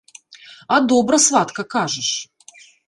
А 0.77 0.79
добра, 0.93 1.17
сватка, 1.27 1.63
кажаш. 1.77 2.09